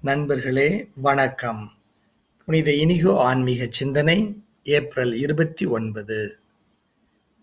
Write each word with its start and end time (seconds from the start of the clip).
நண்பர்களே 0.00 0.88
வணக்கம். 0.94 1.72
புனித 2.44 2.74
இனிகோ 2.74 3.20
ஆன்மீக 3.20 3.66
சிந்தனை 3.70 4.42
ஏப்ரல் 4.62 5.14
இருபத்தி 5.14 5.66
ஒன்பது. 5.66 6.38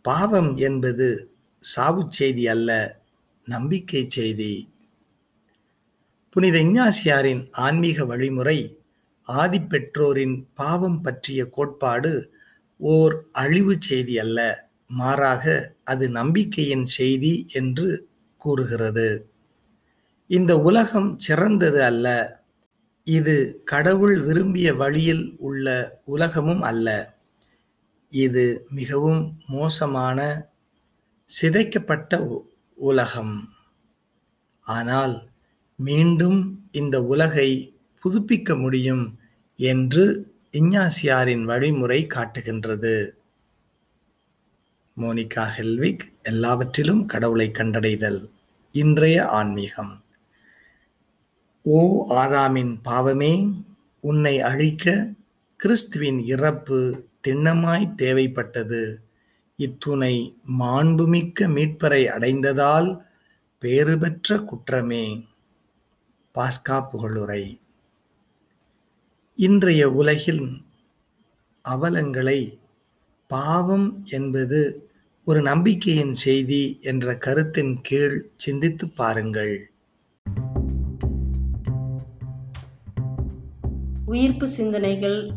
பாவம் 0.02 0.56
என்பது 0.56 1.30
சாவுச் 1.76 2.10
செய்தி 2.10 2.48
அல்ல 2.48 3.00
நம்பிக்கை 3.46 4.06
செய்தி. 4.08 4.70
புனித 6.30 6.60
இஞ்ஞாசியாரின் 6.60 7.52
ஆன்மீக 7.52 8.06
வழிமுறை 8.06 8.78
ஆதிப்பெற்றோரின் 9.28 10.44
பாவம் 10.54 11.02
பற்றிய 11.02 11.46
கோட்பாடு 11.46 12.32
ஓர் 12.78 13.26
அழிவுச் 13.32 13.82
செய்தி 13.82 14.20
அல்ல 14.20 14.68
மாறாக 14.88 15.72
அது 15.84 16.10
நம்பிக்கையின் 16.10 16.86
செய்தி 16.86 17.48
என்று 17.52 18.08
கூறுகிறது. 18.38 19.30
இந்த 20.28 20.60
உலகம் 20.60 21.20
சிறந்தது 21.20 21.84
அல்ல 21.84 22.44
இது 23.06 23.62
கடவுள் 23.66 24.20
விரும்பிய 24.20 24.76
வழியில் 24.76 25.36
உள்ள 25.38 25.98
உலகமும் 26.06 26.62
அல்ல. 26.62 27.16
இது 28.10 28.68
மிகவும் 28.70 29.42
மோசமான 29.48 30.46
சிதைக்கப்பட்ட 31.42 32.18
உ- 32.18 32.42
உலகம். 32.76 33.54
ஆனால் 34.62 35.30
மீண்டும் 35.76 36.68
இந்த 36.72 37.04
உலகை 37.04 37.74
புதுப்பிக்க 38.04 38.60
முடியும் 38.60 39.20
என்று 39.58 40.34
இஞ்ஞாசியாரின் 40.52 41.44
வழிமுறை 41.44 42.08
காட்டுகின்றது. 42.08 43.18
மோனிகா 44.98 45.48
ஹெல்விக் 45.58 46.12
எல்லாவற்றிலும் 46.24 47.06
கடவுளை 47.06 47.52
கண்டடைதல். 47.52 48.30
இன்றைய 48.72 49.28
ஆன்மீகம். 49.28 50.05
ஓ 51.68 52.06
ஆதாமின் 52.10 52.80
பாவமே 52.84 53.50
உன்னை 54.00 54.42
அழிக்க 54.42 55.10
கிறிஸ்துவின் 55.56 56.20
இறப்பு 56.20 57.08
திண்ணமாய் 57.28 57.94
தேவைப்பட்டது. 57.98 58.96
இத்துணை 59.58 60.38
மாண்புமிக்க 60.60 61.48
மீட்பரை 61.48 62.08
அடைந்ததால் 62.08 62.98
பேறு 63.60 63.98
பெற்ற 63.98 64.38
குற்றமே. 64.38 65.28
பாஸ்கா 66.36 66.84
புகழுரை. 66.94 67.60
இன்றைய 69.36 69.92
உலகில் 69.92 70.62
அவலங்களை 71.70 72.58
பாவம் 73.28 74.06
என்பது 74.06 74.90
ஒரு 75.26 75.42
நம்பிக்கையின் 75.42 76.14
செய்தி 76.14 76.80
என்ற 76.82 77.18
கருத்தின் 77.18 77.82
கீழ் 77.82 78.26
சிந்தித்துப் 78.36 78.96
பாருங்கள். 78.96 79.70
உயிர்ப்பு 84.06 84.48
சிந்தனைகள் 84.48 85.32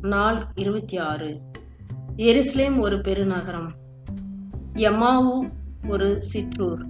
நாள் 0.00 0.46
இருபத்தி 0.54 0.98
ஆறு. 0.98 1.40
எருசலேம் 2.16 2.78
ஒரு 2.78 2.96
பெருநகரம். 2.96 3.70
யமாவு 4.74 5.50
ஒரு 5.88 6.20
சிற்றூர். 6.20 6.84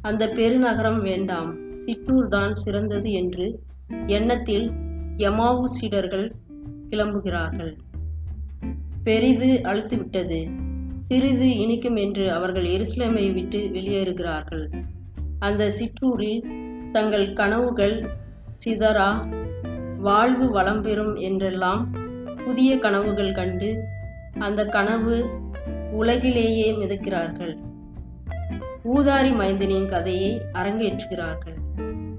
அந்த 0.00 0.26
பெருநகரம் 0.26 1.00
வேண்டாம். 1.00 1.56
சிற்றூர் 1.78 2.28
தான் 2.28 2.54
சிறந்தது 2.54 3.12
என்று 3.12 3.62
எண்ணத்தில் 4.06 4.72
யமாவு 5.16 5.64
சீடர்கள் 5.64 6.34
கிளம்புகிறார்கள். 6.90 7.76
பெரிது 9.04 9.60
அழுத்துவிட்டது. 9.62 10.50
சிறிது 11.00 11.58
இனிக்கும் 11.58 11.96
என்று 11.96 12.32
அவர்கள் 12.32 12.64
எருசலேமை 12.64 13.32
விட்டு 13.32 13.58
வெளியேறுகிறார்கள். 13.58 14.84
அந்த 15.38 15.70
சிற்றூரில் 15.70 16.44
தங்கள் 16.92 17.32
கனவுகள் 17.32 18.06
சிதறா 18.66 19.38
வாழ்வு 20.00 20.50
வளம் 20.50 20.82
பெறும் 20.82 21.14
என்றெல்லாம் 21.14 21.82
புதிய 22.44 22.78
கனவுகள் 22.78 23.32
கண்டு 23.32 23.70
அந்த 24.38 24.64
கனவு 24.64 25.16
உலகிலேயே 25.92 26.72
மிதக்கிறார்கள். 26.72 27.54
ஊதாரி 28.84 29.32
மைந்தனின் 29.32 29.86
கதையை 29.86 30.42
அரங்கேற்றுகிறார்கள். 30.52 31.58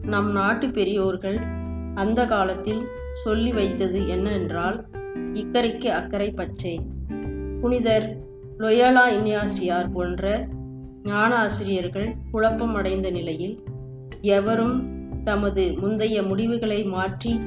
நம் 0.06 0.32
நாட்டு 0.32 0.68
பெரியோர்கள் 0.70 1.40
அந்த 1.94 2.26
காலத்தில் 2.26 2.84
சொல்லி 3.14 3.52
வைத்தது 3.52 4.08
என்னவென்றால் 4.08 4.78
இக்கரைக்கு 5.34 5.88
அக்கறை 5.88 6.32
பச்சை. 6.32 6.76
புனிதர் 7.62 8.08
லொயலா 8.58 9.06
இன்யாசியார் 9.10 9.92
போன்ற 9.94 10.48
ஞான 11.04 11.36
ஆசிரியர்கள் 11.36 12.10
குழப்பம் 12.32 12.76
அடைந்த 12.76 13.10
நிலையில் 13.12 13.56
எவரும் 14.22 14.78
தமது 15.24 15.64
முந்தைய 15.78 16.24
முடிவுகளை 16.24 16.84
மாற்றி 16.86 17.42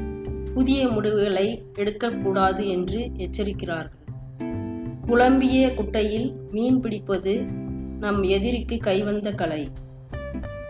புதிய 0.54 0.88
முடிவுகளை 0.88 1.46
எடுக்கக்கூடாது 1.74 2.68
என்று 2.68 3.00
எச்சரிக்கிறார்கள். 3.16 4.00
குழம்பிய 5.06 5.74
குட்டையில் 5.74 6.28
மீன் 6.50 6.80
பிடிப்பது 6.80 7.34
நம் 8.00 8.22
எதிரிக்கு 8.22 8.76
கைவந்த 8.78 9.30
கலை. 9.30 9.62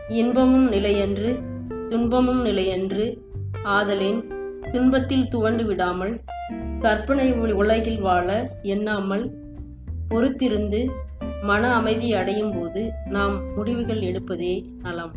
இன்பமும் 0.09 0.69
நிலையன்று 0.73 1.31
துன்பமும் 1.89 2.43
நிலையன்று 2.45 3.07
ஆதலின் 3.65 4.21
துன்பத்தில் 4.73 5.29
துவண்டு 5.29 5.65
விடாமல் 5.65 6.15
கற்பனை 6.81 7.33
உலகில் 7.33 8.01
வாழ 8.01 8.29
எண்ணாமல் 8.63 9.27
பொறுத்திருந்து 10.11 10.81
மன 11.43 11.75
அமைதி 11.75 12.15
அடையும் 12.15 12.53
போது 12.53 12.83
நாம் 13.09 13.37
முடிவுகள் 13.57 14.03
எடுப்பதே 14.11 14.55
நலம். 14.83 15.13